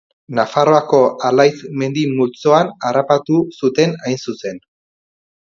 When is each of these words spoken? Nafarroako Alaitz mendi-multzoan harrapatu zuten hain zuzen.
Nafarroako 0.37 1.01
Alaitz 1.29 1.59
mendi-multzoan 1.81 2.73
harrapatu 2.89 3.39
zuten 3.61 3.95
hain 4.09 4.19
zuzen. 4.27 4.61